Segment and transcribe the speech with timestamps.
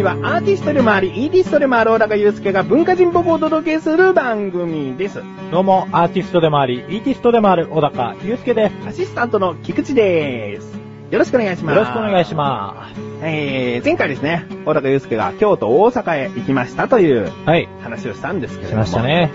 [0.00, 5.22] 組はアーティストでもあり、イーティストでもある小高祐介が文化人っぽくお届けする番組です。
[5.50, 8.88] どうも、アーティストでもあり、イーティストでもある小高祐介です。
[8.88, 10.78] アシスタントの菊池です。
[11.10, 11.76] よろしくお願いします。
[11.76, 13.00] よろしくお願いします。
[13.22, 17.68] えー、前回ですね、小高祐介が京都、大阪へ行きましたというはい。
[17.82, 18.78] 話をしたんですけども。
[18.78, 19.30] ましたね。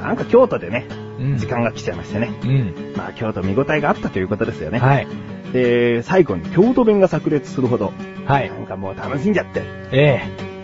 [0.00, 0.86] なんか京都でね、
[1.20, 2.30] うん時間が来ちゃいましてね。
[2.42, 2.94] うん。
[2.96, 4.78] まあ京都見応えがあったということですよね。
[4.78, 5.06] はい。
[5.52, 7.92] で、最後に京都弁が炸裂するほど、
[8.26, 8.58] はいな。
[8.58, 9.62] んかもう楽しんじゃって、
[9.92, 10.20] え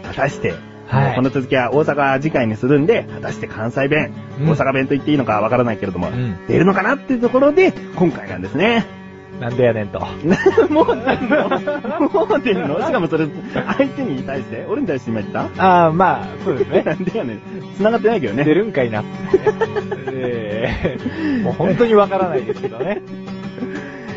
[0.07, 0.55] 果たして、
[0.89, 8.85] はいこの続きは大阪次回にするんで、果たして関西弁、うん大阪弁と言っていいのかわからないけれども、うん出るのかなっていうところで、今回なんですね。
[8.99, 9.03] え
[9.41, 9.99] なんでやねんと。
[10.69, 12.81] もう出んのもう出んの？
[12.87, 14.65] しかもそれ、相手に対して？
[14.69, 15.49] 俺に対して今言った？
[15.59, 16.83] ああ、まあ、そうですね。
[16.87, 17.41] なんでやねん。
[17.77, 18.45] 繋がってないけどね。
[18.45, 19.45] 出るんかいなってね。
[20.15, 20.99] え
[21.41, 23.01] えもう本当にわからないですけどね。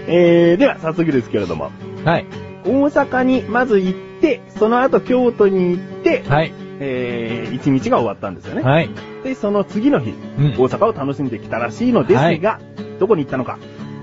[0.08, 1.72] えー、では早速ですけれども、
[2.04, 2.26] はい。
[2.66, 6.54] 大阪にまず行って、その後京都に行って、はい。
[6.80, 8.62] えー、一日が終わったんですよね。
[8.62, 8.90] はい。
[9.24, 12.60] で、その次の日、うん大阪を楽しんできたらしいのですが、
[13.00, 13.60] どこに行ったのか。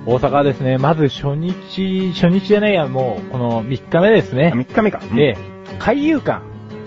[0.06, 4.52] 大阪はですね、まず初日、初日じゃないや、もう、この3日目ですね。
[4.54, 5.00] 3日目か。
[5.16, 5.36] ええ、
[5.78, 6.42] 海遊館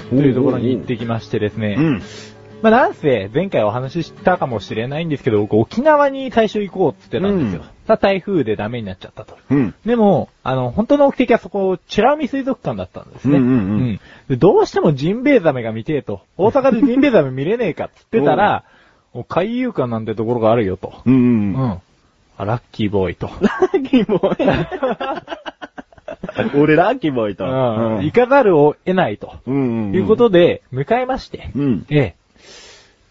[0.10, 1.76] というところに行ってきましてですね。
[1.78, 2.02] うん。
[2.62, 7.75] まあ、なんせ、前回お話ししたかもしれないんですけど、僕沖縄に最初行こうって言ってたんですよ。
[7.86, 9.38] うんただ台風でダメになっちゃったと。
[9.52, 9.76] うん。
[9.86, 13.38] でも、あの、本当の目的はそこ、チュラミ水族館だったんですね。
[13.38, 16.22] うんうんうんでどうしてもジンベエザメが見てえと。
[16.36, 18.64] 大阪でジンベエザメ見れねえかって言ってたら、
[19.30, 20.94] 海遊館なんてところがあるよと。
[21.06, 21.54] うん。
[21.54, 21.62] う。
[21.62, 21.82] うん
[22.38, 23.28] ラッキーボーイと。
[23.28, 24.46] ラッキーボーイ。
[26.60, 27.46] 俺ラッキーボーイと。
[27.46, 27.52] うん。
[28.04, 29.36] 行かざるを得ないと。
[29.48, 29.96] うんうん。
[29.96, 31.52] いうことで、向かいまして。
[31.56, 31.86] うん。
[31.90, 32.16] ええ。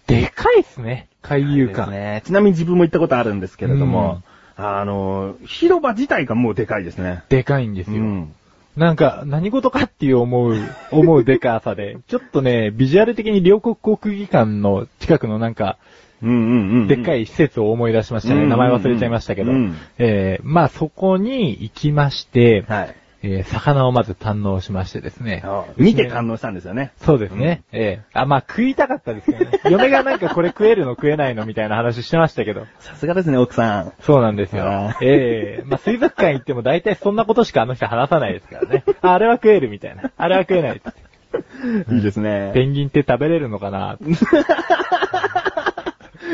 [0.07, 1.09] でかいっすね。
[1.23, 1.79] 海遊館。
[1.79, 2.23] ですね。
[2.27, 4.23] ちなみに自分も行ったことあるんですけれども、
[4.57, 7.25] あの、広場自体がもうでかいですね。
[7.29, 7.97] でかいんですよ。
[7.97, 8.35] うん。
[8.77, 10.57] なんか、何事かっていう思う、
[10.91, 15.79] 思うでかさで、ちょっとね、ビジュアル的に両国国技館の近くのなんか、
[16.23, 16.87] うんうんうん。
[16.89, 18.43] でっかい施設を思い出しましたね。
[18.43, 19.53] うん名前忘れちゃいましたけど。
[19.53, 22.95] うんえー、まあそこに行きまして、はい。
[23.27, 25.43] えー、魚をまず堪能しましてですね。
[25.79, 26.93] 見て堪能したんですよね。
[26.99, 27.63] そうですね。
[27.73, 29.61] ええあ、まあ食いたかったですけどね。
[29.71, 32.67] 嫁がなんかこれ食えるの食えないのみたいな話してましたけど。
[32.81, 33.93] さすがですね、奥さん。
[34.01, 38.85] そうなんですよええまあ水族館行っても大体そんなことしかあの人話さないですからね。
[39.01, 40.13] ああれは食えるみたいな。
[40.17, 40.83] あれは食えない。
[41.93, 42.51] いいですね。
[42.53, 43.97] ペンギンって食べれるのかな？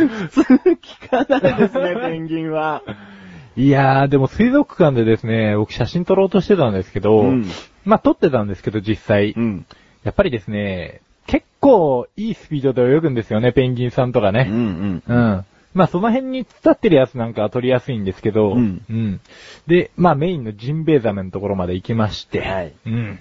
[0.01, 2.83] 普通聞かないですね、ペンギンは。
[3.61, 7.47] いやー、でも水族館でですね、僕写真撮ろうとしてたんですけど、うん
[7.85, 9.67] まあ撮ってたんですけど実際、うん。
[10.03, 14.47] やっぱりですね、結構いいスピードで泳ぐんですよね、ペンギンさんとかうんね。
[14.49, 15.03] うん。
[15.07, 15.45] うん。
[15.75, 19.21] まあその辺に伝ってるやつなんかは撮りやすいんですけど、うん
[19.67, 23.21] で、まあメインのジンベエザメのところまで行きまして、はいうん。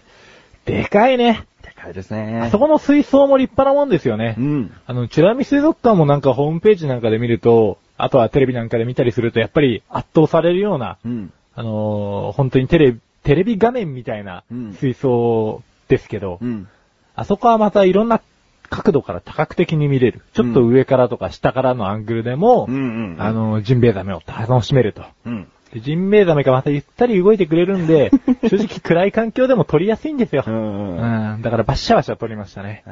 [0.65, 1.45] でかいね。
[1.63, 2.39] でかいですね。
[2.43, 4.35] あそこの水槽も立派なもんですよね。
[4.37, 4.71] うん。
[4.85, 11.33] あの、チュラミ水族館もなんかホームページなんかで見ると、あとはテレビなんかで見たりすると、やっぱり圧倒されるような、うん。
[11.53, 16.67] あのー本当にテレビ、テレビ画面みたいなうん水槽ですけど、うん。
[17.15, 18.21] あそこはまたいろんな
[18.69, 20.21] 角度から多角的に見れる。
[20.33, 23.21] ちょっと上からとか下からのアングルでも、うんうん。
[23.21, 25.03] あ、のージンベエザメを楽しめると。
[25.25, 25.47] うん。
[25.73, 28.11] でジンベエザメがまたゆったり動いてくれるんで、
[28.49, 30.45] 正直暗い環境でも撮りやすいんですよ。
[30.47, 31.37] ううんうん。
[31.39, 32.85] ん、だからバッシャバシャ撮りましたね。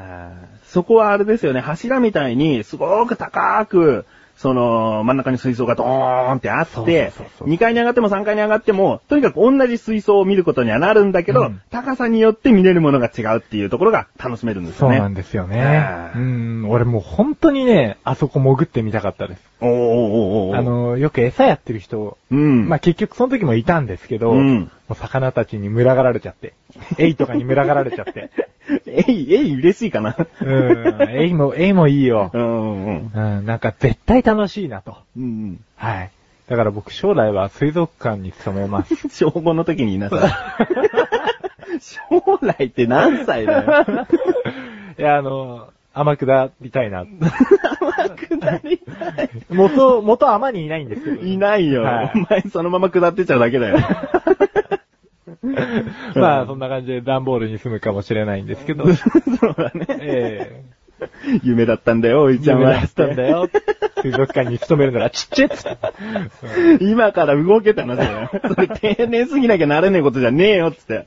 [0.65, 4.05] そこはあれですよね、柱みたいに、すごく高く、
[4.37, 7.47] その、真ん中に水槽がドーンってあって、そうそうそうそう。
[7.49, 11.61] 2階に上がっても3階に上がっても、とにかく同じ水槽を見ることにはなるんだけど、うん。
[11.71, 14.97] 高さによって見れるものが違うっていうところが楽しめるんですよね。
[14.97, 16.11] そうなんですよね。
[16.15, 19.41] うん、俺もう本当にね、あそこ潜ってみたかったです。
[19.59, 20.57] おーおーおーおー。
[20.57, 22.69] あ、の、よく餌やってる人、うん。
[22.69, 24.59] まあ、結局その時もいたんですけど、うん。
[24.59, 26.53] もう魚たちに群がられちゃって、
[26.99, 28.29] エイとかに群がられちゃって、
[28.85, 30.15] えい、えい、嬉しいかな？
[30.41, 32.37] うん、エイも、エイもいいよ う。
[32.37, 34.97] んうんうん、なんか絶対楽しいなと。
[35.17, 35.23] うん。
[35.23, 36.11] うんはい。
[36.49, 38.93] だから僕将来は水族館に勤めます。
[38.93, 39.09] うん。
[39.09, 41.79] 小5の時に言いなさい。
[41.79, 43.85] 将来って何歳だよ？
[44.97, 47.05] いや、あの、天下りたいな。
[47.05, 49.29] 下りたい。
[49.49, 51.21] 元、元天にいないんですけど。
[51.25, 51.83] いないよ。
[51.83, 53.77] はいお前そのまま下ってっちゃうだけだよ。
[56.15, 58.85] まあ、そんな感じで段ボールに住むかもしれないんですけど。
[58.93, 59.85] そうだね。
[59.89, 60.77] ええ
[61.43, 62.71] 夢だったんだよ、おいちゃんは。
[62.71, 63.49] 夢だったんだよ。
[64.01, 65.77] 水族館に勤めるならちっちゃいっつって。
[66.85, 68.29] 今から動けたのだよ。
[68.31, 71.05] それ定年すぎなきゃなれねえことじゃねえよ、つって。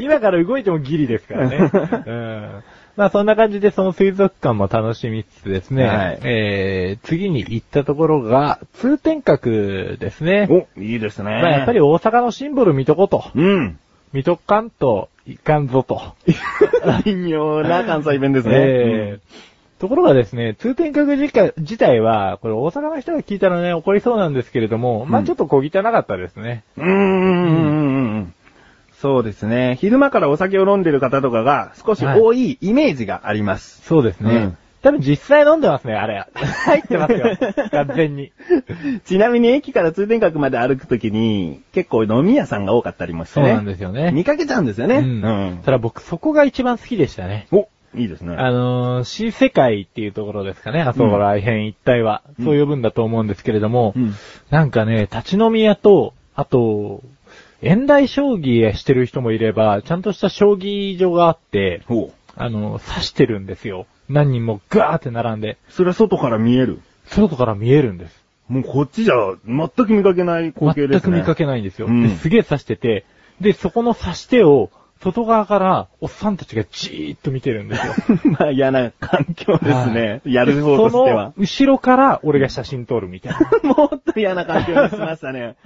[0.00, 1.70] 今から動いてもギリですからね。
[2.06, 2.48] うん。
[2.96, 10.46] まあそんな感じでその水族館も楽しみつつですね、はいえー、次に行ったところが通天閣ですね。
[10.50, 11.30] お、いいですね。
[11.30, 13.24] まあやっぱり、大阪のシンボル見とこと。
[13.34, 13.78] うん。
[14.12, 16.00] 見とかんといかんぞと。
[17.04, 18.54] 微妙な関西弁ですね。
[18.58, 26.62] えーところがですね、通天閣自体自体は、これ大阪の人が聞いたらね、怒りそうなんですけれども、まあうんちょっと小汚かったですね。
[26.76, 28.32] うーん。
[28.92, 29.76] そうですね。
[29.80, 33.82] 昼間からお酒を飲んでる方とかが少し多いイメージがあります。
[33.84, 34.54] そうですね。
[34.84, 36.26] うん多分実際飲んでますね、あれ。
[36.34, 37.36] 入ってますよ。
[37.70, 38.32] 完全に。
[39.04, 43.46] ちなみに駅から通天閣まで歩くときに、結構飲み屋さんが多かったりもしてね。
[43.46, 44.10] そうなんですよね。
[44.12, 44.96] 見かけちゃうんですよね。
[44.96, 45.60] うん。
[45.64, 47.46] ただ僕そこが一番好きでしたね。
[47.52, 48.34] お、いいですね。
[48.36, 52.22] あのー、新世界っていうところですかね、あそこら辺一帯は。
[52.38, 54.14] うんそう呼ぶんだと思うんですけれども、うん
[54.50, 57.02] なんかね、立ち飲み屋と、あと、
[57.62, 61.82] 遠来将棋してる人もいれば、ちゃんとした将棋場があって。
[62.34, 63.86] あの、指してるんですよ。
[64.08, 66.80] 何人もガーって並んで、それは外から見える？
[67.06, 68.22] 外から見えるんです。
[68.48, 69.14] もうこっちじゃ
[69.46, 71.00] 全く見かけない光景ですね。
[71.00, 71.86] 全く見かけないんですよ。
[71.86, 73.04] うんですげえ指してて、
[73.40, 74.70] で、そこの指し手を、
[75.00, 77.92] 外側から、おっさんたちがじーっと見てるんですよ。
[78.38, 80.20] まあ嫌な環境ですね。
[80.24, 81.32] やる方としてそのは。
[81.36, 83.40] 後ろから俺が写真撮るみたいな。
[83.74, 85.56] もっと嫌な環境にしましたね。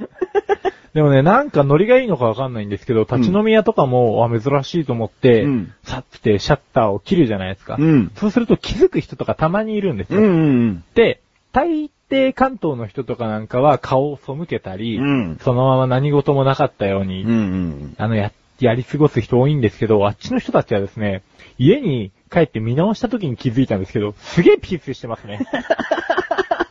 [0.96, 7.76] でもね、なんかノリがいいのかわかんないんですけど、立ち飲み屋とかも、あ、珍しいと思って、うんさってシャッターを切るじゃないですか。
[7.78, 10.20] うんそうすると気づく人とかたまにいるんですよ。
[10.20, 10.30] うんう
[10.70, 11.20] んで、
[11.52, 17.30] 大抵関東の人とかなんかは顔を背けたり、うんそのまま何事もなかったように、うん。
[17.30, 17.94] うんうん。
[17.98, 21.22] あの、や、やり過ごす人多いんですけど、あっちの人たちはですね、
[21.58, 25.40] 家に帰って見直した時に気づいたんですけど、すげえピースしてますね。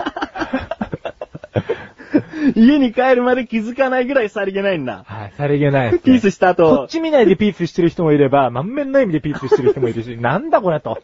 [2.55, 5.03] 家に帰るまで気づかないぐらいさりげないんだ。
[5.05, 5.99] はい、さりげないね。
[5.99, 10.99] ピースした後こっ、ち見ないでピースしてる人もいれば、満面の意味でピースしてる人もいるし、 なんだこれと。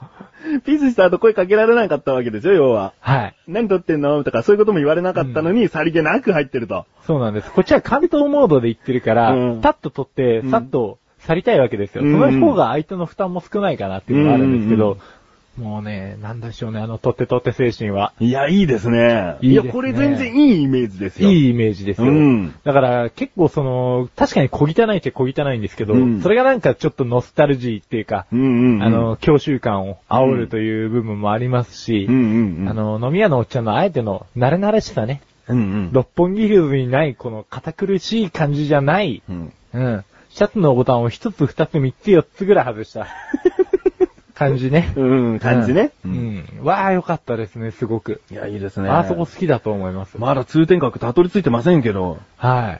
[0.66, 2.94] ピースした後声かけられなかったわけですよ、要は。
[3.00, 3.36] はい。
[3.48, 6.86] 何撮ってんのとかそういうことも言われなかったのに、さりげなく入ってると。
[7.06, 7.52] そうなんです。
[7.52, 12.04] こっちは関東モードで行ってるから、うんタッと取ってう、んさっと去りたいわけですよ。
[12.04, 15.00] うんその方が相手の負担も少ないかなっていうのがあるんですけどうんうん、
[15.58, 18.14] もうね、なんでしょうね、あの、取って取って精神は。
[18.20, 19.38] いや、いいですね。
[19.42, 21.30] いいですねや、これ全然いいイメージですよ。
[21.30, 22.08] いいイメージですよ。
[22.08, 28.84] うんだから結構その、確かに小汚いっちゃ小汚いんですけど、うんそれがなんかちょっとノスタルジーっていうか、うんうんうん。
[28.84, 32.70] あの、教習感を煽るという部分もありますし、うんうんうん。
[32.70, 35.90] あ、の、飲み屋のおっちゃんのあえての慣れ慣れしさね、うんうん。
[35.92, 39.54] 六本木ヒルズにないこの堅苦しい感じじゃない、うん。
[39.74, 40.06] うん。
[40.30, 43.08] シャツのボタンを一つ二つ三つ四つぐらい外した
[44.42, 44.92] 感じね。
[44.96, 45.92] うん、感じね。
[46.04, 46.08] う。
[46.08, 46.46] ん。
[46.64, 48.22] わあ、よかったですね、すごく。
[48.32, 48.90] いや、いいですね。
[48.90, 50.18] あそこ好きだと思います。
[50.18, 52.18] まだ通天閣たどり着いてませんけど。
[52.38, 52.80] は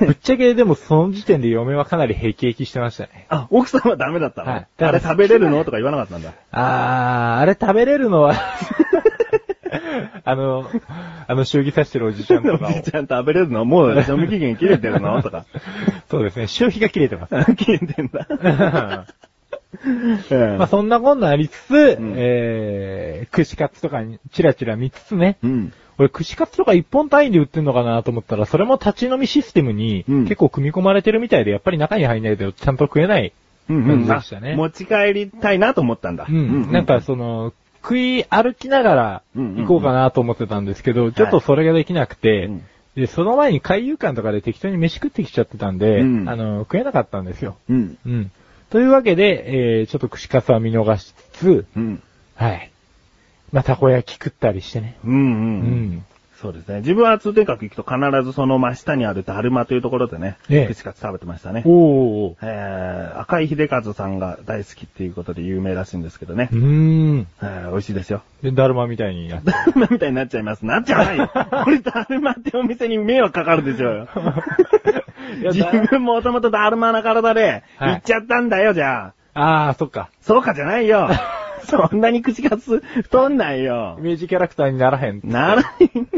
[0.00, 0.04] い。
[0.04, 3.26] ぶっちゃけでもその時点で嫁はかなり平気平気してましたね。
[3.30, 5.64] あ、奥さんはダメだったの、はいあれ食べれるの？
[5.64, 6.32] とか言わなかったんだ。
[6.52, 8.34] あー、あれ食べれるのは、
[10.24, 10.70] あの、
[11.26, 13.64] あの、将棋指してるおじちゃんとかおじちゃん食べれるの？
[13.64, 15.22] もう賞味期限切れてるの？
[15.22, 15.38] とか。
[15.38, 15.42] を。
[16.10, 17.34] そうですね、消費が切れてます。
[17.56, 19.06] 切れてんだ。
[19.84, 25.72] う んまあそんなこんなんありつつ、んえー、串カツとかにチラチラ見つつね、うん。
[25.98, 33.32] 俺串カツとか一本単位で売ってんのかなと思ったら、それも立ち飲みシステムにうん結構組み込まれてるみたいで、やっぱり中に入んないとちゃんと食えない。
[33.68, 36.26] うん感じでしたねあ持ち帰りたいなと思ったんだ。
[36.26, 36.72] うん。
[36.72, 42.62] なんかその、食い歩きながら行こうかなと思ってたんですけど、ちょっとそれができなくて、うん
[42.98, 47.56] で、その前に海遊館とかで適当に飯食ってきちゃってたんで、うんあの、食えなかったんですよ。
[47.70, 47.96] うん。
[48.04, 48.32] うん。
[48.70, 52.02] というわけで、えー、ちょっと串カツは見逃しつつ、うん。
[52.34, 52.70] はい。
[53.52, 54.96] まあ、たこ焼き食ったりしてね。
[55.04, 55.12] うん。
[55.12, 55.20] うん。
[55.20, 55.90] ううん。
[55.96, 56.04] ん。
[56.40, 56.80] そうですね。
[56.80, 61.64] 自分は通天閣行くと必ずその真下にあるダルマというところでね、ええ串カツ食べてましたね。
[61.66, 62.36] おー。
[62.42, 66.54] えー、赤井秀和さんが大好きっていうことで有名らしいんですけどねう。
[66.54, 67.26] ーん。
[67.42, 68.22] えー美味しいですよ。
[68.42, 69.50] で、だるまみたいになって。
[69.50, 70.64] ダルマみたいになっちゃいます。
[70.64, 71.28] なっちゃわないよ。
[71.64, 74.08] これダルマってお店に迷惑かかるでしょうよ。
[75.52, 79.68] 自分もともとダルマな体で、はい行っちゃったんだよ、じゃあ。
[79.68, 80.10] あー、そっか。
[80.20, 81.08] そうかじゃないよ。
[81.68, 84.02] そんなに口がつ、太んないよイ。
[84.02, 85.20] メージキャラクターにならへん。
[85.22, 85.62] なら、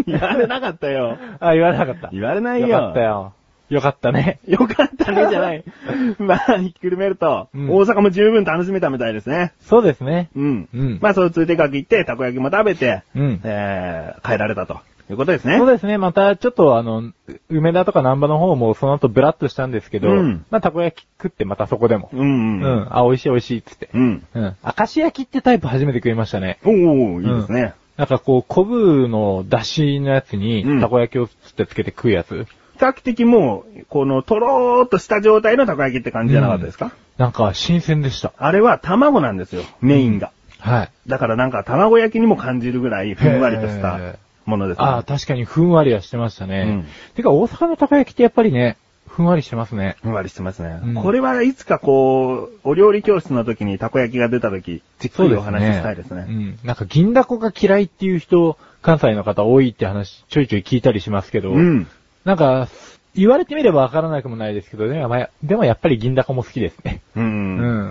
[0.07, 1.19] 言われなかったよ。
[1.41, 2.09] あ、言われなかった。
[2.13, 2.69] 言われないよ。
[2.69, 3.33] よかったよ。
[3.69, 4.41] よかったね。
[4.47, 5.65] よかったね、じゃない。
[6.19, 9.53] まあ、ひっくるめると、うん大阪も十分楽しめたみたいですね。
[9.61, 10.29] そうですね。
[10.35, 10.69] うん。
[10.75, 13.41] うんまあ、そうついてかく行って、たこ焼きも食べて、うん。
[13.45, 14.81] えー、帰られたと
[15.13, 15.59] いうことですね。
[15.59, 15.99] そうですね。
[15.99, 17.13] また、ちょっとあの、
[17.49, 22.11] 梅田とか南波の方もその後ブラッとしたんですけど、うんまあ、たこ焼き食ってまたそこでも。
[22.13, 22.61] うんううん。
[22.61, 22.89] ん。
[22.91, 23.91] あ、美味しい美味しいっつって。
[23.95, 24.27] うん。
[24.35, 24.57] うん。
[24.63, 26.59] 明石焼きってタイプ初めて食いましたね。
[26.65, 27.75] おー、いいですね。
[27.97, 32.47] なんかこう、昆布の出汁のやつにうん、たこ焼きをつってつけて食うやつ。
[32.81, 38.33] 比較的もう、このとろーっとした状態のたこ焼きって感じじゃなかったですか、なんか新鮮でした。
[38.39, 40.33] あれは卵なんですよ、メインが。
[40.61, 40.91] はい。
[41.07, 43.99] だからなんか卵焼きにも感じるぐらいふんわりとした
[44.47, 44.87] ものです、ね。
[44.87, 46.63] ああ、確かにふんわりはしてましたね。
[46.63, 49.97] うんてか、大阪のたこ焼きってやっぱりね、ふんわりしてますね。
[50.03, 50.81] ふんわりしてますね。
[50.83, 56.27] うんこれはいつかこう、お料理教室の時にたこ焼きが出た時、じっくりお話ししたいですね。
[56.29, 56.59] うん。
[56.65, 61.87] なんか銀だこが嫌いっていう人、関西の方多いって話、ちょいちょい聞いたりしますけど、うん。
[62.25, 62.69] なんか、
[63.15, 67.03] 言われてみればわからなくもないですけどね、まあ、でもやっぱり銀だこも好きですね。
[67.17, 67.25] うん。
[67.25, 67.27] う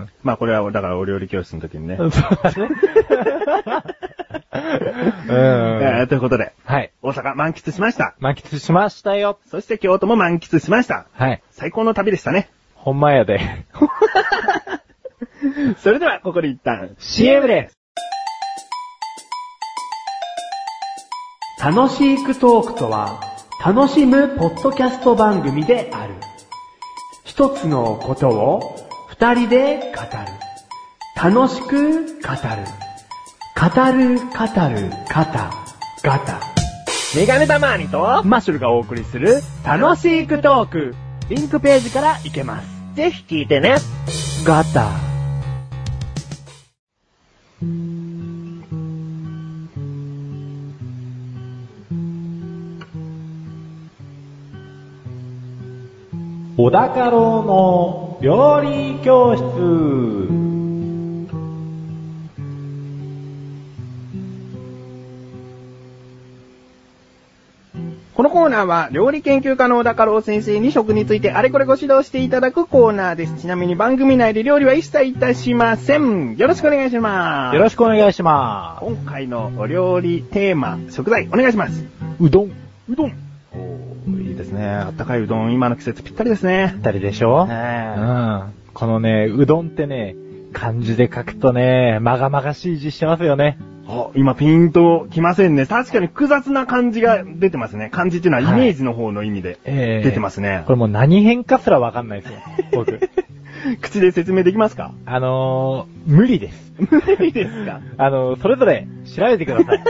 [0.02, 0.08] ん。
[0.22, 1.96] まあこれはだからお料理教室の時にね。
[1.96, 2.68] そうだね。
[4.52, 4.52] え
[5.28, 5.34] うん。
[6.02, 6.90] ーということで、はい。
[7.02, 8.14] 大阪満喫しました。
[8.18, 9.38] 満喫しましたよ。
[9.46, 11.06] そして京都も満喫しました。
[11.12, 11.42] はい。
[11.50, 12.50] 最高の旅でしたね。
[12.74, 13.40] ほんまやで。
[15.78, 17.76] それではここで一旦 CM です。
[21.62, 23.20] 楽しくトークとは、
[23.62, 26.14] 楽しむポッドキャスト番組である。
[27.24, 31.34] 一つのことを二人で語る。
[31.34, 32.64] 楽しく語る。
[33.60, 35.24] 語る、語る、語、
[36.02, 36.40] ガタ。
[37.14, 40.94] メガネたまーにと、マッシュルがお送りする楽しくトーク。
[41.28, 42.66] リンクページから行けます。
[42.94, 43.76] ぜひ聞いてね。
[44.42, 45.09] ガタ。
[56.62, 59.40] 小高郎の料理教室。
[68.14, 73.36] このコーナーは、料理研究家の小高郎先生に食についてあれこれご指導していただくコーナーです。
[73.40, 76.36] ちなみに番組内で料理は一切いたしません。
[76.36, 77.56] よろしくお願いします。
[77.56, 81.78] よろしくお願いしま今回のお料理テーマ、食材、お願いします。
[81.78, 81.86] す。
[82.20, 82.52] うどん。
[82.90, 83.29] うどん。
[84.40, 84.66] ですね。
[84.66, 86.76] あったかいうどん、今の季節ぴったりですね。
[86.82, 87.44] たりでしょ？
[87.44, 88.52] うねん。
[88.74, 90.16] このね、うどんってね、
[90.52, 93.58] 漢字で書くとね、まがまがしい字してますよね。
[93.88, 95.66] あ今ピンときませんね。
[95.66, 97.88] 確かに複雑な漢字が出てますね。
[97.90, 100.62] 漢字っていうのはイメージの方の意味でええ出てますね。
[100.66, 102.38] これもう何変かすらわかんないですよ、
[102.72, 103.00] 僕。
[103.80, 104.92] 口で説明できますか？
[105.06, 106.72] あのー、無理です。
[107.24, 107.80] いいですか？
[107.98, 108.86] あのー、それぞれ
[109.16, 109.82] 調べてください。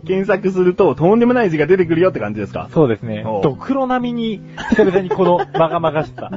[0.06, 2.68] 検索するととんでもない字が出てくるよって感じですか？
[2.70, 3.24] そうですね。
[3.42, 6.30] ドクロ並みに、久々にこのまがまがしさ。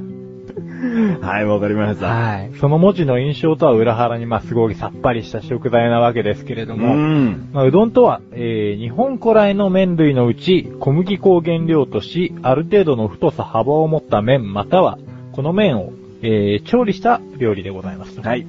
[1.21, 2.07] はい、わかりました。
[2.07, 2.51] はい。
[2.59, 7.49] その文字の印象とは裏腹に、まあ、すごいさっぱりした食材なわけですけれどうも、ん。
[7.53, 14.97] まあ、うどんとは、えー、日本古来の麺類のうち、小麦粉を原料とし、ある程度の太さ幅を持った麺または、
[15.33, 18.19] この麺を、えー、調理した料理でございます。
[18.21, 18.45] はい。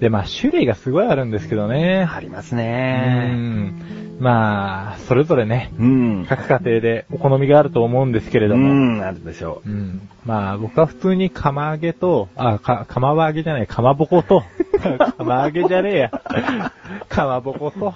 [0.00, 2.08] で、まあ、種類がすごいあるんですけどね。
[2.08, 3.34] ありますうね。
[3.34, 4.18] ん。
[4.20, 6.26] まあ、それぞれね、うん。
[6.28, 10.08] 各家庭でお好みがあると思うんですけれうども、ん、あるでしょうん。
[10.24, 14.42] まあ、僕は普通に釜揚げと、あ、か、釜揚げじゃない、釜ぼこと、
[15.18, 16.22] 釜揚げじゃねえや。
[17.08, 17.94] 釜ぼこと、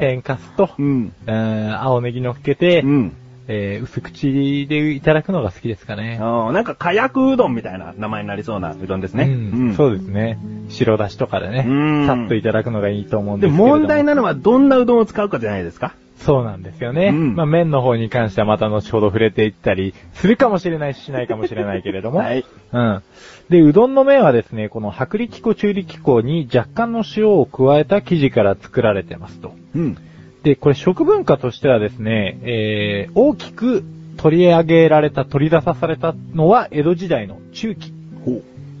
[0.00, 1.12] 天かすと、うん。
[1.26, 3.12] うん青ネギ乗っけて、うん。
[3.48, 6.18] えー薄口でいただくのが好きですかね。
[6.20, 9.24] あーなんか、火薬うどんみたいな名前になりそうなうどんですね。
[9.24, 10.38] うんそうですね。
[10.68, 13.78] 白だしとかでねうん、さっといただくのがいいと思うんで、ですけれども。
[13.80, 15.94] 問題なのはどんなうどんを使うかじゃないですか？
[16.18, 17.08] そうなんですよね。
[17.08, 22.18] うんまあ麺の方に関してはまた後ほど触れていったりするかもしれないししないかもしれないけれども。
[22.20, 22.44] はい。
[22.72, 23.02] うん。
[23.48, 29.54] で、うどんの麺はですね、この薄力粉中力粉に若干の塩を加えた生地から作られてますと。
[29.76, 29.96] うん。
[30.42, 33.84] で、これ食文化としてはですね、えー、大きく
[34.16, 37.92] 取り上げられた、取り出さされたのは江戸時代の中期。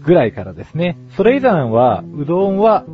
[0.04, 0.96] ぐらいからですね。
[1.16, 2.84] それ以前は、うどんは、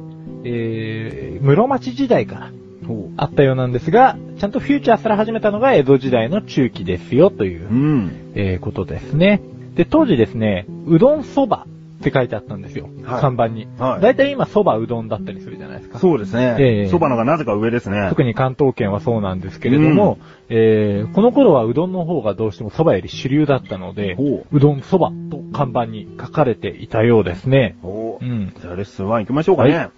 [0.44, 2.50] えー、室町時代から
[2.86, 7.72] ほあったようなんですが、ちゃんとフューチャーされ始めたのが江戸時代の中期ですよというう。
[7.72, 8.32] ん。
[8.34, 9.40] えーことですね。
[9.74, 11.66] で、当時ですね、うどんそば
[12.04, 12.88] って書いてあったんですよ。
[13.04, 13.66] はい看板に。
[13.78, 15.98] はいだいたい今そばうどんだったりするじゃないですか。
[15.98, 16.56] そうですね。
[16.58, 18.06] ええそばのがなぜか上ですね。
[18.10, 20.18] 特に関東圏はそうなんですけれども、
[20.48, 27.76] えーこの頃はうどんの方がどうしてもそばより主流だったのでほ、うどんそばと看板に書かれていたようですね。
[27.82, 28.54] おーうん。
[28.60, 29.76] じゃあレッスン1行きましょうかね。
[29.76, 29.90] はい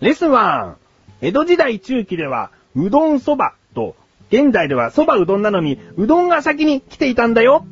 [0.00, 0.74] レッスン 1!
[1.20, 3.94] 江戸時代中期では、うどんそばと、
[4.30, 7.66] 現代ではそばうどんなのに、うどんが先に来ていたんだよ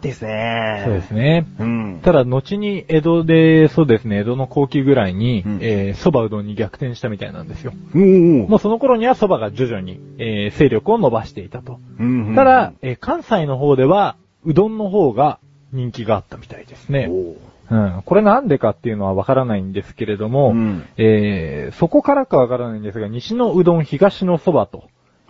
[0.00, 0.82] ですね。
[0.84, 1.46] そうですね。
[1.58, 2.00] うん。
[2.02, 7.72] ただ、後に江戸で、そうですね、江戸の後期ぐらいにうん、えーそばうどんに逆転したみたいなんですよ。
[7.94, 11.80] おーもうその頃には蕎麦が徐々に、えー勢力を伸ばしていたと。
[11.98, 15.38] うんうんただ、、えー関西の方では、うどんの方が
[15.72, 17.10] 人気があったみたいですね。
[17.70, 18.02] うん。
[18.04, 24.84] これなんでかっていうのはわからないんですけれども、うんえーそこからかわからないんですが、西のうどん、東の蕎麦と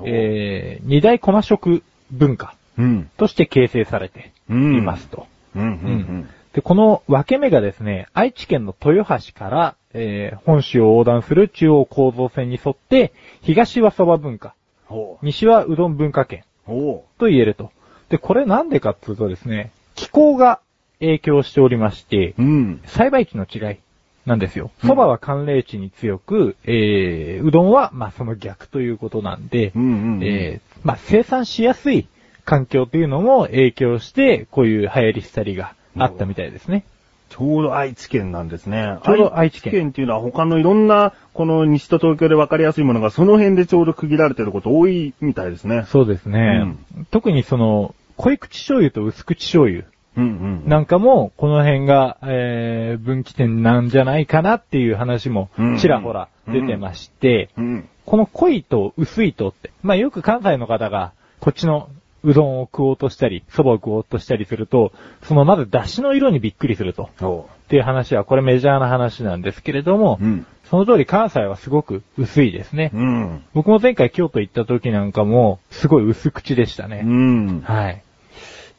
[0.05, 1.83] えー、二大駒食
[2.13, 3.11] 文化うん。
[3.17, 4.85] として形成されていうん。
[4.85, 5.27] ますと。
[5.55, 5.63] うん。
[5.63, 6.29] うん。
[6.53, 14.55] で、この分け目がですね、愛知県の豊橋から、えー本州を横断する中央構造線に沿って、東は蕎麦文化、
[14.87, 17.71] ほ西はうどん文化圏と言えると。
[18.09, 20.61] で、これなんでかっていうとですね、気候が
[21.01, 22.43] 影響しておりまして、う。
[22.43, 22.81] うん。
[22.87, 23.79] 栽培地の違い
[24.27, 24.71] なんですよ。
[24.83, 30.25] うん蕎麦は寒冷地に強く、えー、うどんは、まあ、その逆ということなんで、うんうん。
[30.25, 32.09] えー、まあ、生産しやすい
[32.49, 36.83] 環境というのも影響して、こういう流行りしたりがあったみたいですね。
[37.29, 38.97] ちょうど愛知県なんですね。
[39.05, 45.85] ちょうど愛知県愛知県っていうのは他のいろんな、この西と東京で分かりやすいものがその辺でちょうど区切られてること多いみたいですね。
[45.89, 46.75] そうですね。
[47.11, 49.85] 特にその、濃い口醤油と薄口醤油
[50.17, 50.63] うんうん。
[50.67, 57.89] なんかも、この辺が、えー、分岐点なんじゃないかなっていう話もうん、ちらほら出てまして、うん。
[58.07, 61.91] この濃いと薄いとって、まあよく関西の方が、こっちの
[62.25, 67.11] うどんを食おうとしたり、蕎麦を食おうとしたりすると、そのまず出汁の色にびっくりすると。
[67.19, 70.25] そっていう話は、これメジャーな話なんですけれども、う。
[70.25, 70.47] うん。
[70.71, 72.91] その通り関西はすごく薄いですね。
[72.93, 73.45] うん。
[73.55, 77.03] 僕も前回京都行った時なんかも、すごい薄口でしたね。
[77.05, 77.61] うん。
[77.63, 78.03] はい。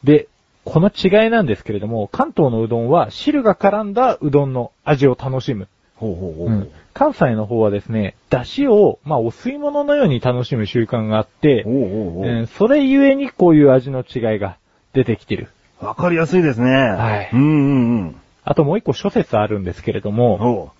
[0.04, 0.28] で、
[0.64, 5.68] この違いなんですけれども、関東のうどんは汁が絡んだうどんの味を楽しむ。
[6.00, 6.48] ほうほうほう。
[6.48, 12.26] うん関西の方はですね、出汁を、まあ、お吸い物のように楽しむ習慣があって、ほうほうほう。
[12.26, 14.56] えーそれゆえにこういう味の違いが
[14.92, 15.48] 出てきてる。
[15.80, 16.68] わかりやすいですね。
[16.68, 18.16] はいうんうんうん。
[18.44, 20.70] あともう一個諸説あるんですけれども、ほ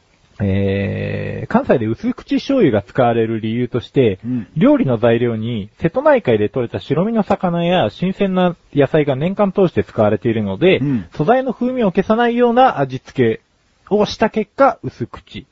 [0.43, 13.41] えー、関西で薄口醤油が使われる理由として、うん料理の材料に瀬戸内海で採れた白身の魚や新鮮な野菜が年間通して使われているので、うん素材の風味を消さないような味付け
[13.91, 15.47] をした結果、薄口。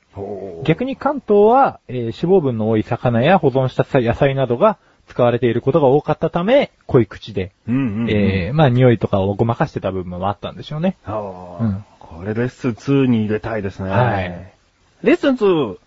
[0.64, 8.10] 逆に関東は、えー脂肪分の多い魚や保存した野菜などが使われていることが多かったため、濃い口で、うんうんうん。
[8.10, 10.96] えー、まあ匂いとかをごまかしてた部分もあったんでしょうね。
[11.04, 13.90] はあうんこれレッスン2に入れたいですね。
[13.90, 14.52] はい。
[15.02, 15.78] レッスン2。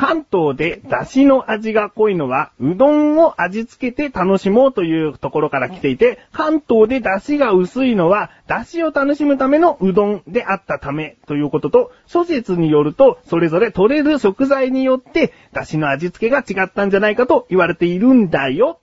[0.00, 18.80] 関東で出汁の味が濃いのは、うどんを味付けて楽しもうというところから来ていて、関東で出汁が薄いのは、出汁を楽しむためのうどんであったためということと、諸説によると、それぞれ取れる食材によって、出汁の味付けが違ったんじゃないかと言われているんだよ。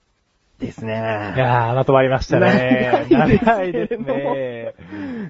[0.58, 0.92] ですね。
[1.36, 3.06] いやー、まとまりましたね。
[3.10, 4.74] 長いですね。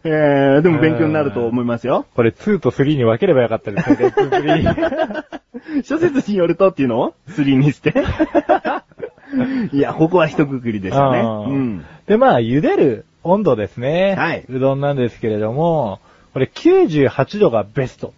[0.05, 2.07] えー、でも勉強になると思いますよ。
[2.15, 5.83] これ2と3に分ければよかったですね、レッスン3。
[5.85, 7.01] 諸説によるとっていうの？
[7.01, 7.93] を ?3 にして。
[9.73, 11.21] いや、ここは一括りでしたね。
[11.21, 11.85] うん。
[12.07, 14.15] で、まあ、茹でる温度ですね。
[14.17, 16.01] はいうどんなんですけれども、
[16.33, 18.15] これ98度がベスト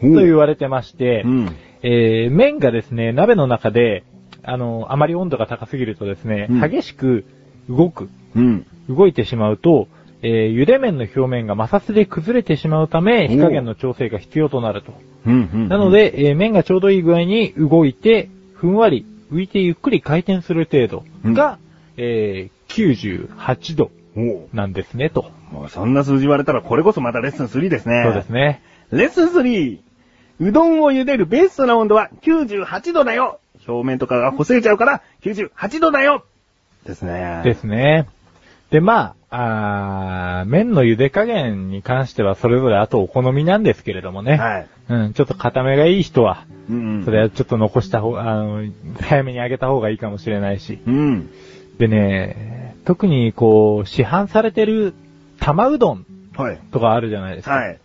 [0.00, 1.56] とう言われてまして、うん。
[1.82, 4.04] えー麺がですね、鍋の中で、
[4.50, 7.24] あの、あまり温度が高すぎるとですね、うん激しく
[7.68, 8.66] 動く、うん。
[8.88, 9.88] 動いてしまうと、
[10.22, 14.92] えー茹で麺の表面が摩擦で崩れてしまうため、火加減の調整が必要となると。
[15.26, 15.50] うん。
[15.52, 15.68] うん。
[15.68, 21.58] なの、で、えー麺がちょうどいい具合に動いて、ふんわり浮いてゆっくり回転する程度が、
[21.96, 25.30] えー98度おうなんですね、と。
[25.52, 28.02] もうそんな数字言われたらこれこそまたレッスン3ですね。
[28.04, 28.62] そうですね。
[28.92, 29.78] レッスン 3!
[30.40, 33.39] うどんを茹でるベストな温度は98度だよ
[33.70, 36.24] 表面とかが擦れちゃうから98度だよ
[36.84, 37.42] ですね。
[37.44, 38.08] ですね。
[38.70, 44.36] で、まあ、あー麺の茹で加減に関してはそれぞれあとお好みなんですけれどもね。
[44.36, 44.68] はい。
[44.88, 47.04] うん、ちょっと固めがいい人は、うんうん。
[47.04, 48.64] それはちょっと残した方あの、
[49.00, 50.80] 早めに揚げた方がいいかもしれないし。
[50.86, 51.30] うん。
[51.78, 54.94] でね、特にこう、市販されてる
[55.38, 56.06] 玉うどん
[56.36, 56.58] はい。
[56.72, 57.54] とかあるじゃないですか。
[57.54, 57.78] はい。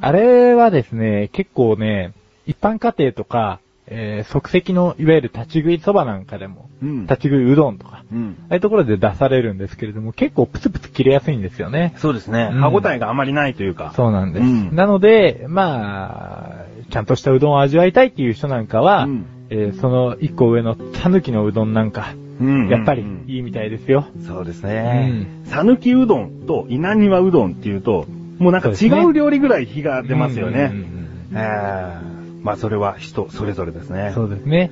[0.00, 2.12] あれはですね、結構ね、
[2.46, 3.60] 一般家庭とか、
[3.92, 7.02] えー即席のいわゆる立ち食いそばなんかでも、うん。
[7.02, 8.36] 立ち食いうどんとか、うん。
[8.42, 11.94] ああいうところで出されるんですけれども、結構プツプツ切れやすいんですよね。
[11.96, 12.50] そうですね。
[12.52, 13.92] うん歯応えがあまりないというか。
[13.96, 14.42] そうなんです。
[14.42, 24.06] うんなので、まあ、ちゃんとしたうどんを味わいたいっていう人なんかは、うんえーその一個上のたぬきのうどんなんか、うんやっぱりうんいいみたいですよ。
[24.26, 25.26] そうですね。
[25.46, 28.06] さぬきうどんと稲庭うどんっていうと、
[28.38, 30.72] もうなんか違う料理ぐらい火が出ますよね。
[32.42, 34.12] まあそれは人それぞれですね。
[34.14, 34.70] そうですね。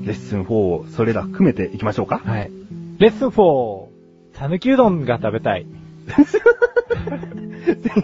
[0.00, 2.18] レッスン4をそれら含めていきましょうか。
[2.24, 2.50] はい。
[2.98, 3.86] レッスン4、
[4.34, 5.66] たぬきうどんが食べたい。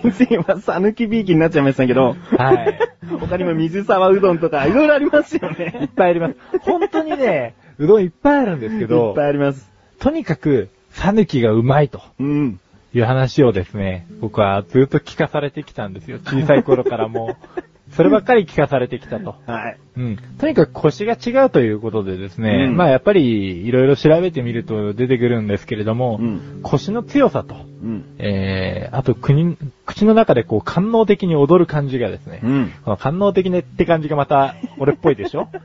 [0.03, 2.79] 先生はさぬきビーキになっちゃいましたけど、はい。
[3.21, 5.89] 他にも水沢うどんとかいろいろありますよいっね。
[5.97, 6.35] ぱいあります。
[6.63, 9.71] 本当にね、うどんいっぱいあるんですけいどっぱい、あります。
[9.99, 12.61] とにかく、さぬきがうまいとうん。
[12.95, 16.19] いう話をですね、僕はずっと聞かされてきたんですよ。
[16.25, 17.61] 小さい頃からもう。
[17.91, 19.37] そればっかり聞かされてきたと。
[19.47, 19.79] はい。
[19.97, 20.19] うん。
[20.39, 28.17] とにかく腰が違うということでですね、うんまあやっぱりいろいろ調べてみると出てくるんですけれども、うん腰の強さと、うん。
[28.19, 32.73] えー、あと国、口の中でこう官能的に踊る感じがですね、うん。
[32.85, 35.49] この官能的ねって感じがまた俺っぽいでしょ？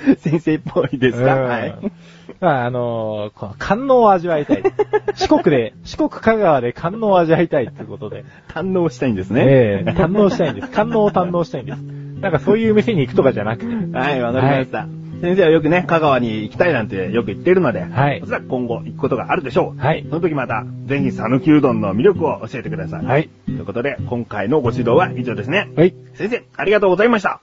[0.18, 1.34] 先生っぽいですか？
[1.36, 1.74] うんはい。
[2.40, 4.62] まあ、あのーこの官能を味わいたい。
[5.14, 9.44] 四国で、四国香川で官能を味わいたいということで、堪能したいんですね。
[9.46, 10.70] ええ堪能したいんです。
[10.70, 11.78] 官能を堪能したいんです。
[12.20, 14.86] なんかそういう店に行くとかじゃなくて、はい、わかりました。
[15.20, 19.80] 先生はよくね、香川に行きたいなんてよく言ってるので、はいおそらく今後行くことがあるでしょう。
[19.80, 23.04] はいその時また、ぜひ讃岐うどんの魅力を教えてください。
[23.04, 23.28] はい。
[23.46, 25.68] ということで、今回のご指導は以上ですね。
[25.76, 25.94] はい。
[26.14, 27.42] 先生、ありがとうございました。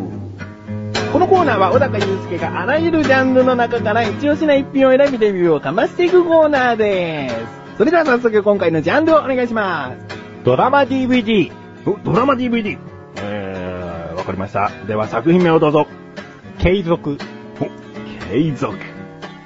[1.11, 7.35] このコーナーは小高祐介があらゆるジャンルの中から一押しな一品を選びレビューをかましていくコーナーです。
[7.77, 10.15] それでは早速今回のジャンルをお願いします。
[10.45, 11.51] ドラマ DVD、
[11.85, 12.77] おドラマ DVD。
[13.17, 14.71] えー、わかりました。
[14.87, 15.85] では作品名をどうぞ。
[16.59, 17.17] 継続。
[17.59, 17.65] お、
[18.29, 18.90] 継続。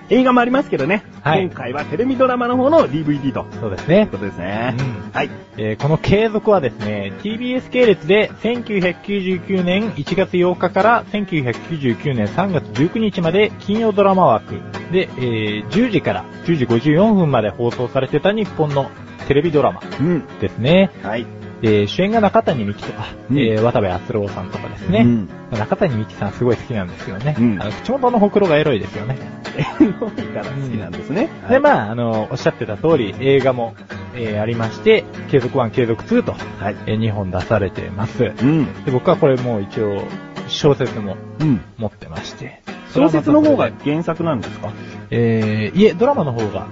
[0.10, 1.04] 映画もありますけどね。
[1.24, 3.46] はい今回はテレビドラマの方の DVD と。
[3.60, 4.08] そうですねいう。
[4.08, 4.76] ことですね。
[4.78, 5.30] うんはい。
[5.58, 14.56] えーこの継続はですね、TBS 系列で1999年1月8日から1999年3月19日まで金曜ドラマ枠
[14.92, 18.90] で、えー10時から10時54分まで放送されてた日本の
[19.28, 20.28] テレビドラマうん。
[20.40, 20.92] ですね。
[21.04, 21.26] はい。
[21.68, 25.00] えー主演が中谷美紀とか、うんえー渡部篤郎さんとかですね。
[25.00, 27.36] うん中谷美紀さんすごい好きなんですよね。
[27.40, 29.18] うんあの口元のほくろがエロいですよね。
[29.58, 31.30] エロいから好きなんですね。
[31.50, 33.74] で、まあ、あの、おっしゃってた通り、映画も、
[34.16, 36.76] えーありまして、継続1、継続2と、はい。
[36.88, 38.26] えー2本出されてます。
[38.26, 38.84] うん。
[38.84, 40.04] で、僕はこれもう一応、
[40.48, 41.62] 小説もうん。
[41.78, 42.62] 持ってまして。
[42.94, 44.70] 小説の方が原作なんですか？
[45.10, 46.68] えー、いえ、ドラマの方が、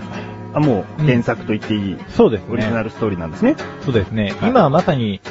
[0.53, 2.83] あ、もううん原作と言っていい、そうですオリジナね。
[2.85, 3.55] ルストーリーなんですね。
[3.81, 4.33] そうですね。
[4.39, 5.21] はい今まさに、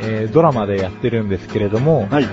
[0.00, 2.24] えードラマでやってるんですけれども、はい。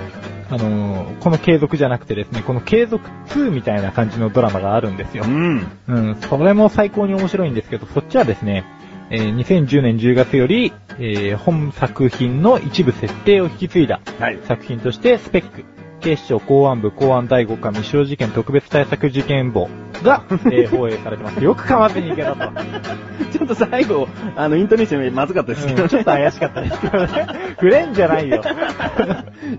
[0.50, 5.30] あのーこの継続じゃなくてですね、この継続2みたいな感じのドラマがあるんですよう。
[5.30, 5.68] ん。
[5.88, 8.64] うん、それも最高に面白いんですけど、そっちはですね、
[9.10, 14.40] えー2010年10月より、えー本作品の一部設定を引き継いだはい。
[14.48, 15.66] 作品として、スペック、
[16.00, 19.70] 警視庁公安部公安第5課未使用事件特別対策事件簿
[20.04, 21.44] が、えー放映されてます。
[21.44, 22.52] よく噛まずにいけたと。
[23.32, 27.08] ちょっと最後、あの、イントネーションまずかったですけど、うんちょっと怪しかったですけどね。
[27.56, 28.42] 触れんじゃないよ。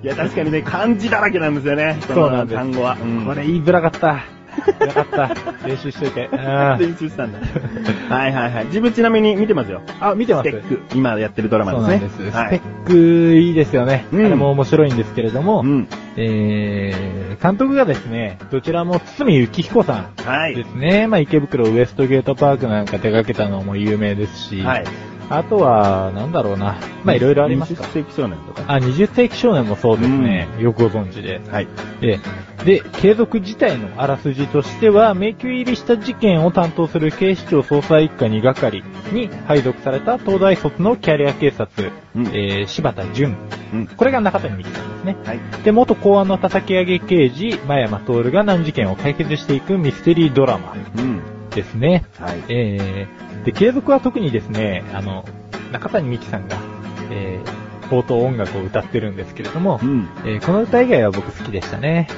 [0.02, 1.96] いや、確かにね、漢字だらけなんですよね。
[2.06, 2.96] そうなんです単語は。
[3.02, 4.37] うんこれ言いづらかった。
[4.80, 5.66] よかった。
[5.66, 6.28] 練習しといて。
[6.32, 6.38] う ん
[6.78, 7.38] 練習したんだ。
[8.08, 8.64] はいはいはい。
[8.66, 9.82] 自分ちなみに見てますよ。
[10.00, 10.80] あ、見てますスペック。
[10.94, 12.08] 今やってるドラマそうですね。
[12.08, 12.36] なんです。
[12.36, 14.06] はいスペックいいですよね。
[14.12, 15.88] うんあれも面白いんですけれども、うん。
[16.16, 20.64] えー、監督がですね、どちらも堤幸彦さんはいで。
[20.64, 21.06] すね。
[21.06, 24.84] まあ池袋ウエストゲートパークなんか手掛けたのも有名ですし、はい。
[25.30, 26.78] あとは、なんだろうな。
[27.04, 28.64] まあいろいろありますか20世紀少年とか。
[28.66, 30.48] あ、20世紀少年もそうですね。
[30.58, 31.40] よくご存知で。
[31.50, 31.68] はい。
[32.00, 32.18] で、
[32.64, 43.36] で、継続自体のあらすじとしては、迷宮入りした事件を担当する警視庁捜査一課2係に配属された東大卒のキャリア警察、うんえー柴田淳。
[43.72, 43.86] うん。
[43.86, 45.16] これが中谷美紀さんですね。
[45.24, 45.40] はい。
[45.62, 51.37] で、元公安の叩き上げ刑事、真山徹が難事件を解決していくミステリードラマうん。
[51.58, 52.04] ですね。
[52.18, 52.42] はい。
[52.48, 55.24] えー、で、継続は特にですね、あの、
[55.72, 56.56] 中谷美紀さんが、
[57.10, 60.08] えー、冒頭音楽を歌ってるんですけれども、うん。
[60.24, 62.08] えーこの歌以外は僕好きでしたね。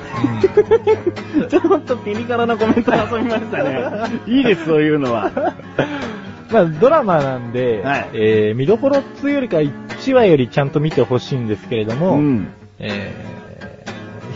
[1.49, 4.21] ちょっとピリ辛なコメント遊びましたね。
[4.29, 5.31] いいです、そういうのは。
[6.53, 12.49] まあ、ドラマなんで、はいえー見どころっつうよりか1話よりちゃんと見てほしいんですけれども、うん。
[12.79, 13.40] えー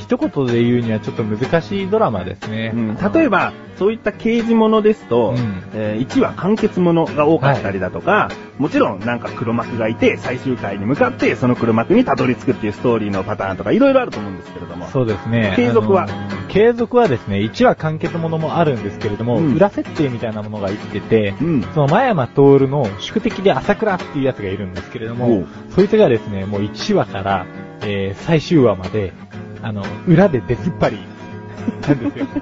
[0.04, 2.72] 一言で言うにはちょっと難しいドラマですね。
[2.74, 14.86] うん例えば、そういった刑事ものですと、うんえ1話完結ものが多かったりだとか、もちろんなんか黒幕がいて、最終回に向かってその黒幕にたどり着くっていうストーリーのパターンとかいろいろあると思うんですけれども。
[14.88, 15.54] そうですね。
[15.56, 16.06] 継続は？
[16.48, 21.62] 継続はですね、1話完結ものもあるんですけれども、うん裏設定みたいなものが生きてて、うん。
[21.74, 27.46] その前山徹の宿敵で朝倉っていうやつがいるんですけれどおもう、そいつがですね、もう1話から、
[27.80, 29.12] えー最終話まで、
[29.64, 30.98] あの、裏で出ずっぱり
[31.88, 32.27] なんですよ。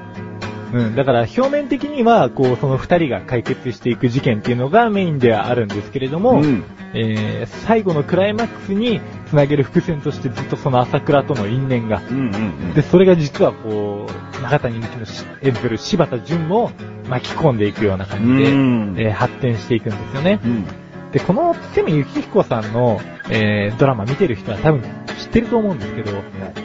[0.72, 12.74] うん、だから表面的には、こう、その二人が解決していく事件っていうのがメインではあるんですけれども、うんえー最後のクライマックスにつなげる伏線としてずっとその朝倉との因縁が、うんうんうん。
[12.74, 14.06] で、それが実はこ
[14.38, 16.70] う、中谷美紀のし演ずる柴田純を
[17.08, 20.40] 巻き込んでいくような感じで、うんえー発展していくんですよね。
[20.44, 20.64] うん。
[21.12, 24.82] で、この堤幸彦さんの、えードラマ見てる人は多分
[25.18, 26.12] 知ってると思うんですけど、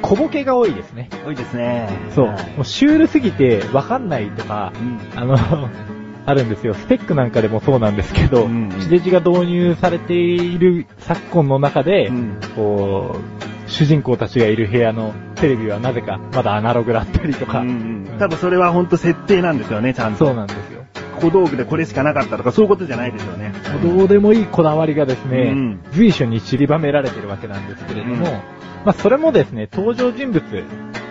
[0.02, 1.10] 小ボケが多いですね。
[1.26, 1.90] 多いですね。
[2.16, 2.28] そう。
[2.28, 5.38] はいもうシュールすぎてわかんないとか、うんあの、
[6.26, 6.74] あるんですよ。
[6.74, 8.48] スペックなんかでもそうなんですけど、
[8.80, 20.26] 地デジが導入されている昨今の中で、うんこう、主人公たちがいる部屋のテレビはなぜかまだアナログだったりとか、うんうん多分それは本当設定なんですよね、ちゃんと。
[20.26, 20.77] そうなんですよ。
[21.18, 23.54] 小道具でこれしかなかったとか、そういうことじゃないですよね。
[23.84, 28.42] どうでもいいこだわりがですね、うん随所に散りばめられてるわけなんですけれども、うんま
[28.92, 30.44] あそれもですね、登場人物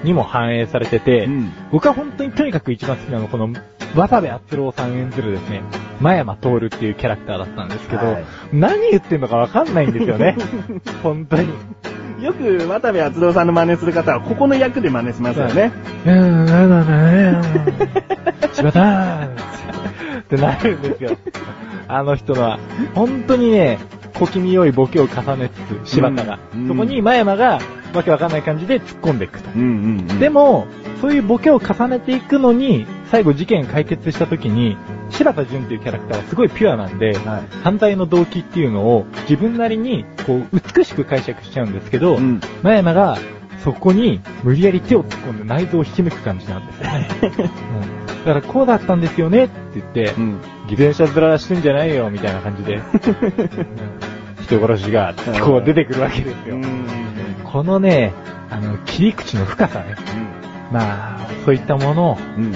[0.03, 3.51] にも反映されてて、うん僕は本当にとにかく一番好きなのはこの
[3.95, 5.62] 渡部篤郎さん演ずるですね、
[6.01, 10.37] 真山徹っていうキャラクターだったんですけど、はい何言ってんのかわかんないんですよね。
[11.03, 11.49] 本当に。
[12.27, 15.73] よく渡部篤郎さんの真似する方は、ここの役で真似しますよね。
[16.05, 17.41] うん、なんだね、
[18.53, 19.29] 柴田
[20.19, 21.17] ってなるんですよ。
[21.87, 22.59] あの人は、
[22.95, 23.79] 本当にね、
[24.15, 26.41] 小気味良いボケを重ねつつ、柴田が。
[26.53, 27.61] うんそこに真山が、
[27.95, 29.49] わけわかんない感じで突っ込んでいくと。
[30.19, 30.67] でも、
[31.01, 34.77] そういうボケを重ねていくのに、最後事件解決した時に、
[35.11, 43.19] 柴田純っていうキャラクターはすごいピュアなんで、はい犯罪の動機っていうのを自分なりに、こう、美しく解釈しちゃうんですけど、うん真山が、
[43.64, 47.09] そこに無理やり手を突っ込んで内臓を引き抜く感じなんですよね。
[48.01, 50.40] うんだからこうだったんですよねって言って、うん。
[50.69, 52.83] 偽善者面してんじゃないよみたいな感じで、 うん
[54.47, 55.14] 人殺しが、
[55.45, 56.57] こう出てくるわけですよ。
[56.57, 56.87] うん。
[57.45, 58.12] このね、
[58.51, 59.97] あの、切り口の深さね。
[60.73, 62.53] まあ、そういったものを、うん。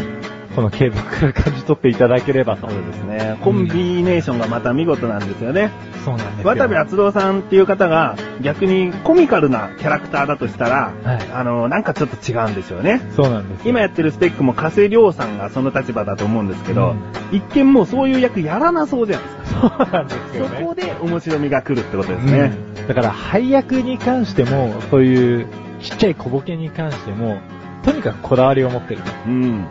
[0.54, 2.68] この継続から感じ取っていただければと。
[2.68, 3.38] そうですね。
[3.42, 5.70] コンビネーションがまた見事なんですよね。
[6.04, 6.48] そうなんですよ。
[6.48, 13.00] 渡部篤郎さんっていう方が逆にコミカルなキャラクターだとしたら、はいあの、なんかちょっと違うんですよね。
[13.14, 13.70] そうなんですよ。
[13.70, 17.00] 今やってるスペックも加瀬亮さんがその立場だと思うんですけど、うん
[17.32, 19.86] 一見もうそういう役やらなそうじゃないですか。
[19.86, 20.58] そうなんですよね。
[20.58, 22.52] そこで面白みが来るってことですね。
[22.64, 25.46] うんだから配役に関しても、そういう
[25.80, 27.38] ちっちゃい小ボケに関しても、
[27.82, 29.10] とにかくこだわりを持ってると。
[29.26, 29.66] うん。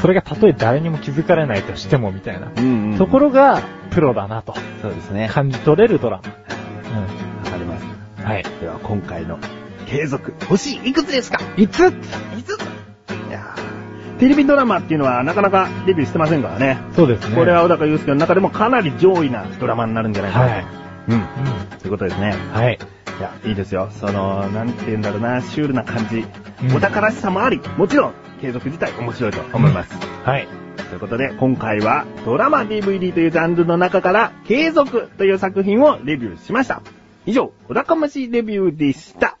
[0.00, 2.50] それがたとえ誰にも気づかれないとしてもみたいな。
[2.56, 2.98] うん、うん。
[2.98, 5.28] ところが、プロだなとそうですね。
[5.32, 6.30] 感じ取れるドラわか
[7.56, 7.84] ります。
[8.18, 8.24] マ。
[8.24, 8.44] はい。
[8.60, 9.38] では今回の
[9.86, 11.40] 継続、星いくつですか？
[11.56, 11.90] いつ ?5
[12.44, 12.58] つ？
[13.28, 16.78] いやーテレビドラマっていうのはなかなかデビューしてませんからね。
[16.94, 17.34] そうですね。
[17.34, 20.52] これは小高祐介の中でもかなり上位なドラマになるんじゃないかなと。
[20.52, 20.64] はい。
[21.08, 21.14] うん。
[21.14, 21.24] うん。
[21.78, 22.34] ということですね。
[22.52, 22.78] はい。
[23.20, 23.90] いや、いいですよ。
[23.92, 26.24] その、なんて言うんだろうな、シュールな感じ。
[26.64, 29.94] うんお宝しさもあり、もちろん、継続自体面白いと思います。
[30.24, 30.48] はい。
[30.88, 36.80] ということで、今回はドラマ DVD というジャンルの中から、継続という作品をレビューしました。
[37.26, 39.39] 以上、小高ましレビューでした。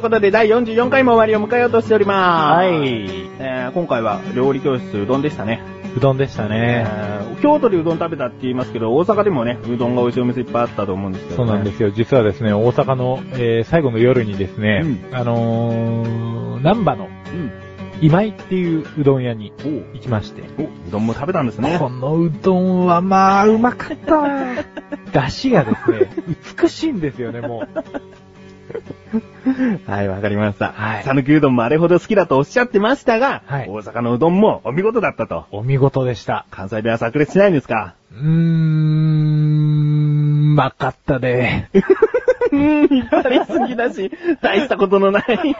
[0.00, 2.56] い、ということで第44回も終わりを迎えようとしております。
[2.56, 2.70] はい。
[3.38, 5.62] えー今回は料理教室うどんでしたね。
[5.96, 6.86] うどんでしたえね。
[6.86, 11.48] ー京都でうどん食べたって言いますけど、大阪でもね、うどんが美味しいお店いっぱいあったと思うんですけど、ね。
[11.48, 11.90] そうなんですよ。
[11.90, 17.52] 実はですね、大阪の、えー最後の夜にですね、うあのー、南波のうん。
[18.02, 21.78] 今井っていううどん屋にお行きまして、お、うどんも食べたんですね。
[21.78, 24.22] このうどんはまあ、うまかった。
[25.12, 26.10] 出汁がですね、
[26.62, 27.68] 美しいんですよね、もう。
[29.86, 30.72] はい、わかりました。
[30.72, 35.46] はい讃岐うどんもあれほど好きだとおっしゃってましたが、はい大阪のうどんもお見事だったと。
[35.50, 36.46] お見事でした。
[36.50, 37.94] 関西弁は炸裂しないんですか？
[38.12, 38.30] うーん、
[40.52, 41.70] うまかったね。
[42.52, 44.10] うーん、引っ張りすぎだし、
[44.42, 45.24] 大したことのない。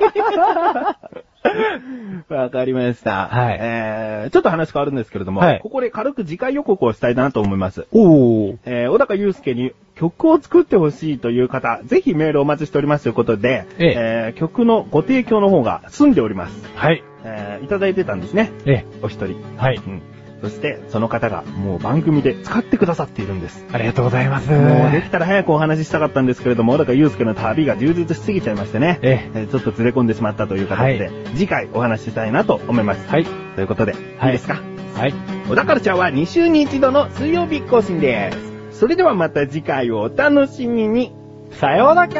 [2.28, 3.28] わかりました。
[3.28, 7.86] はいえー、ちょっと話変わるんですけれども、はいここで軽く次回予告をしたいなと思います。
[7.92, 8.56] おー。
[8.66, 13.94] えー、小高祐介に曲を作ってほしいという方、ぜひメールをお待ちしておりますということで、ええ
[14.28, 16.54] えー曲のご提供の方が済んでおります。
[16.74, 17.04] はい。
[17.24, 18.50] えーいただいてたんですね。
[18.64, 19.36] え、お一人。
[19.58, 19.76] はい。
[19.76, 20.00] うん。
[20.42, 23.62] そして、その方がもう番組で使ってくださっているんです。
[23.70, 24.50] ありがとうございます。
[24.50, 28.98] もうできたら早くお話ししたかったんですけれども、小高祐介の旅が充実しすぎちゃいましてね。
[29.02, 33.06] ええーちょっとずれ込んでしまったという形で、はい次回お話ししたいなと思います。
[33.06, 33.24] はい。
[33.54, 34.62] ということで、はいいいですか？
[34.96, 35.14] はい。
[35.50, 38.49] 小田カルチャーは2週に1度の水曜日更新です。
[38.80, 41.12] それではまた次回をお楽しみに。
[41.50, 42.16] さようなら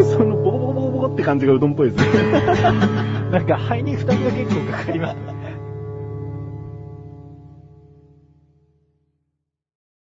[0.04, 2.40] そのボコボコボコボコってって感じがうどんっぽいですね。
[3.30, 5.39] なんか肺に負担が結構かかります。